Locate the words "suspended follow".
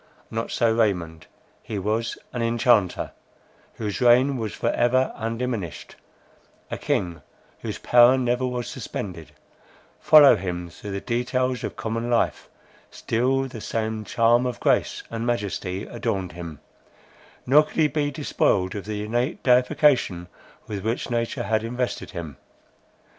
8.67-10.35